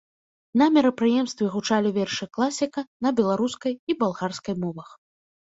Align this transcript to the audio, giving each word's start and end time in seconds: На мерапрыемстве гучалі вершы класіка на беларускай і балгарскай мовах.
На 0.59 0.67
мерапрыемстве 0.77 1.45
гучалі 1.55 1.89
вершы 1.97 2.25
класіка 2.37 2.81
на 3.07 3.15
беларускай 3.21 3.73
і 3.93 3.99
балгарскай 4.01 4.55
мовах. 4.65 4.89